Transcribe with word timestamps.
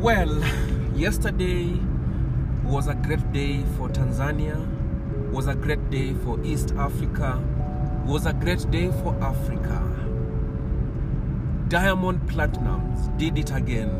Well, 0.00 0.32
yesterday 0.94 1.76
was 2.62 2.86
a 2.86 2.94
great 2.94 3.32
day 3.32 3.64
for 3.76 3.88
Tanzania, 3.88 4.64
was 5.32 5.48
a 5.48 5.56
great 5.56 5.90
day 5.90 6.14
for 6.24 6.40
East 6.44 6.72
Africa, 6.78 7.42
was 8.06 8.24
a 8.24 8.32
great 8.32 8.70
day 8.70 8.92
for 9.02 9.16
Africa. 9.20 9.82
Diamond 11.66 12.20
Platnumz 12.30 13.18
did 13.18 13.38
it 13.38 13.50
again, 13.50 13.90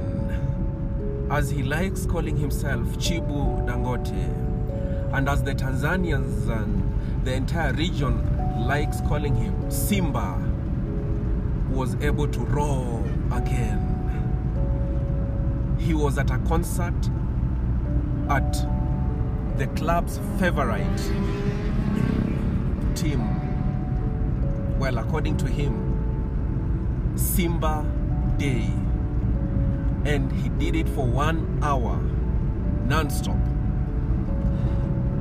as 1.32 1.50
he 1.50 1.64
likes 1.64 2.06
calling 2.06 2.36
himself 2.36 2.86
Chibu 2.98 3.66
Dangote, 3.66 5.14
and 5.16 5.28
as 5.28 5.42
the 5.42 5.52
Tanzanians 5.52 6.48
and 6.48 7.24
the 7.24 7.32
entire 7.32 7.72
region 7.72 8.22
likes 8.68 9.00
calling 9.00 9.34
him 9.34 9.68
Simba, 9.68 10.38
was 11.70 11.96
able 11.96 12.28
to 12.28 12.38
roar 12.38 13.04
again. 13.32 13.87
He 15.88 15.94
was 15.94 16.18
at 16.18 16.30
a 16.30 16.36
concert 16.40 16.92
at 18.28 18.52
the 19.56 19.66
club's 19.68 20.20
favorite 20.38 20.98
team. 22.94 23.24
Well, 24.78 24.98
according 24.98 25.38
to 25.38 25.46
him, 25.46 27.14
Simba 27.16 27.90
Day. 28.36 28.68
And 30.04 30.30
he 30.30 30.50
did 30.50 30.76
it 30.76 30.90
for 30.90 31.06
one 31.06 31.58
hour, 31.62 31.98
non 32.84 33.08
stop. 33.08 33.38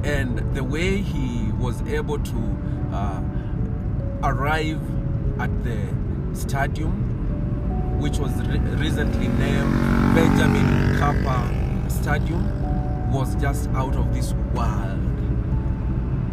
And 0.03 0.53
the 0.53 0.65
way 0.65 0.97
he 0.97 1.49
was 1.61 1.81
able 1.83 2.19
to 2.19 2.57
uh, 2.91 3.21
arrive 4.21 4.81
at 5.39 5.63
the 5.63 5.79
stadium, 6.33 8.01
which 8.01 8.17
was 8.17 8.33
re- 8.49 8.59
recently 8.75 9.29
named 9.29 9.96
Benjamin 10.17 10.65
Mkapa 10.65 11.91
Stadium, 11.91 12.41
was 13.13 13.35
just 13.35 13.69
out 13.75 13.95
of 13.95 14.15
this 14.15 14.33
world. 14.55 14.99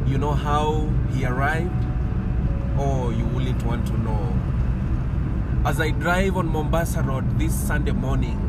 You 0.06 0.16
know 0.16 0.32
how 0.32 0.88
he 1.12 1.26
arrived? 1.26 1.84
Or 2.78 3.12
you 3.12 3.26
wouldn't 3.26 3.62
want 3.62 3.86
to 3.88 3.98
know? 3.98 4.32
As 5.66 5.82
I 5.82 5.90
drive 5.90 6.38
on 6.38 6.48
Mombasa 6.48 7.02
Road 7.02 7.38
this 7.38 7.54
Sunday 7.54 7.92
morning 7.92 8.40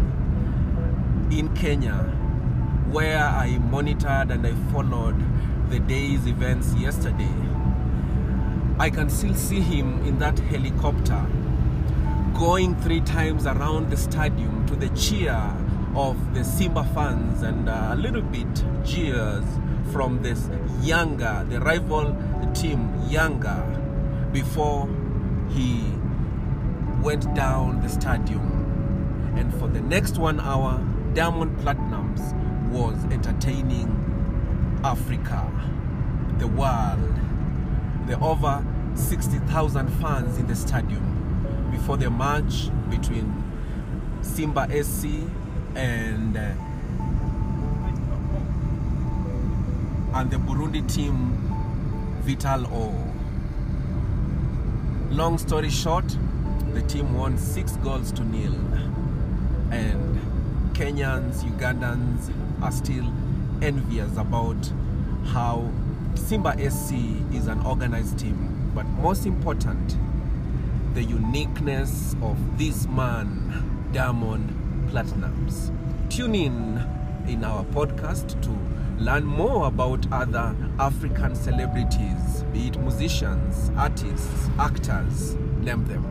in 1.30 1.54
Kenya, 1.54 1.98
where 2.90 3.22
I 3.22 3.58
monitored 3.58 4.32
and 4.32 4.48
I 4.48 4.54
followed 4.72 5.22
the 5.70 5.80
day's 5.80 6.28
events 6.28 6.74
yesterday, 6.76 7.36
I 8.80 8.90
can 8.90 9.10
still 9.10 9.36
see 9.36 9.60
him 9.60 10.02
in 10.06 10.18
that 10.20 10.40
helicopter 10.40 11.26
going 12.38 12.76
three 12.82 13.00
times 13.02 13.46
around 13.46 13.90
the 13.90 13.96
stadium 13.96 14.66
to 14.68 14.76
the 14.76 14.90
cheer 14.90 15.42
of 15.96 16.34
the 16.34 16.44
Simba 16.44 16.84
fans 16.94 17.44
and 17.44 17.70
uh, 17.70 17.92
a 17.92 17.96
little 17.96 18.22
bit 18.22 18.48
jeers 18.84 19.46
from 19.94 20.22
this 20.22 20.42
Yanga, 20.82 21.50
the 21.50 21.62
rival 21.62 22.14
team 22.54 22.92
Yanga, 23.08 23.64
before 24.34 24.90
he 25.50 25.82
went 27.02 27.34
down 27.34 27.82
the 27.82 27.88
stadium. 27.88 29.34
And 29.38 29.54
for 29.54 29.70
the 29.70 29.82
next 29.82 30.18
one 30.18 30.42
hour, 30.42 30.86
Diamond 31.14 31.58
Platnumz 31.60 32.34
was 32.70 32.98
entertaining 33.14 33.90
Africa, 34.84 35.50
the 36.38 36.48
world, 36.48 37.16
the 38.08 38.20
over 38.20 38.66
60,000 38.96 39.88
fans 40.02 40.38
in 40.38 40.48
the 40.48 40.56
stadium 40.56 41.16
before 41.76 41.98
the 41.98 42.10
match 42.10 42.70
between 42.90 43.44
Simba 44.22 44.66
SC 44.82 45.06
and 45.76 46.38
uh, 46.38 46.54
and 50.14 50.32
the 50.32 50.38
Burundi 50.38 50.82
team 50.94 51.34
Vital 52.22 52.66
O. 52.68 52.94
Long 55.12 55.38
story 55.38 55.70
short, 55.70 56.06
the 56.74 56.82
team 56.84 57.14
won 57.14 57.38
six 57.38 57.74
goals 57.78 58.12
to 58.14 58.24
nil, 58.24 58.56
and 59.72 60.20
Kenyans, 60.74 61.44
Ugandans 61.44 62.32
are 62.64 62.72
still 62.72 63.06
envious 63.62 64.16
about 64.18 64.72
how 65.26 65.70
Simba 66.16 66.54
SC 66.70 66.94
is 67.34 67.48
an 67.48 67.60
organized 67.66 68.18
team. 68.18 68.72
But 68.74 68.86
most 68.86 69.26
important, 69.26 69.98
the 70.96 71.04
uniqueness 71.04 72.16
of 72.22 72.38
this 72.58 72.88
man, 72.88 73.90
Diamond 73.92 74.50
Platnumz. 74.90 75.70
Tune 76.10 76.34
in 76.34 76.82
in 77.28 77.44
our 77.44 77.66
podcast 77.66 78.42
to 78.42 79.04
learn 79.04 79.26
more 79.26 79.68
about 79.68 80.10
other 80.14 80.56
African 80.80 81.36
celebrities, 81.36 82.44
be 82.54 82.68
it 82.68 82.80
musicians, 82.80 83.72
artists, 83.76 84.50
actors, 84.58 85.36
name 85.60 85.84
them. 85.86 86.06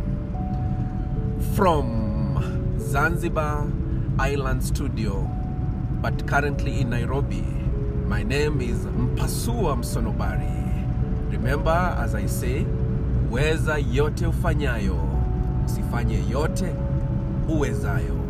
From 1.56 2.76
Zanzibar 2.78 3.66
Island 4.18 4.62
Studio, 4.62 5.22
but 6.02 6.26
currently 6.26 6.82
in 6.82 6.90
Nairobi, 6.90 7.40
my 8.06 8.22
name 8.22 8.60
is 8.60 8.84
Mpasua 8.84 9.78
Msonobari. 9.78 11.32
Remember, 11.32 11.96
as 11.98 12.14
I 12.14 12.26
say, 12.26 12.66
weza 13.34 13.78
yote 13.92 14.26
ufanyayo, 14.26 14.96
usifanye 15.66 16.18
yote 16.30 16.74
uwezayo. 17.48 18.23